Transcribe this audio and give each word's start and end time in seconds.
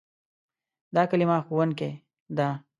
دا 0.95 1.03
کلمه 1.11 1.37
"ښوونکی" 1.45 1.91
ده. 2.37 2.47